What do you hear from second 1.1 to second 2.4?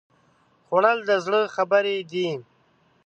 زړه خبرې دي